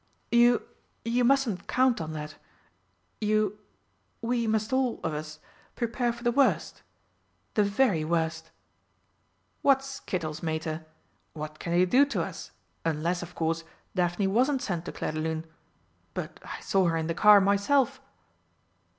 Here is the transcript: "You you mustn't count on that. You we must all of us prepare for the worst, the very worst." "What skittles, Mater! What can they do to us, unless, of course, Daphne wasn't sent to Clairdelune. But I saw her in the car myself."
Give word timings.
"You 0.31 0.63
you 1.05 1.23
mustn't 1.23 1.67
count 1.67 2.01
on 2.01 2.13
that. 2.13 2.33
You 3.19 3.59
we 4.19 4.47
must 4.47 4.73
all 4.73 4.99
of 5.03 5.13
us 5.13 5.37
prepare 5.75 6.11
for 6.11 6.23
the 6.23 6.31
worst, 6.31 6.81
the 7.53 7.63
very 7.63 8.03
worst." 8.03 8.49
"What 9.61 9.83
skittles, 9.83 10.41
Mater! 10.41 10.87
What 11.33 11.59
can 11.59 11.73
they 11.73 11.85
do 11.85 12.03
to 12.07 12.23
us, 12.23 12.49
unless, 12.83 13.21
of 13.21 13.35
course, 13.35 13.63
Daphne 13.93 14.25
wasn't 14.25 14.63
sent 14.63 14.85
to 14.85 14.91
Clairdelune. 14.91 15.45
But 16.15 16.39
I 16.43 16.61
saw 16.61 16.87
her 16.87 16.97
in 16.97 17.05
the 17.05 17.13
car 17.13 17.39
myself." 17.39 18.01